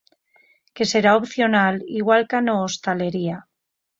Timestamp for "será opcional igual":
0.91-2.21